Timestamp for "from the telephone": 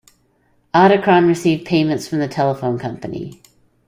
2.07-2.79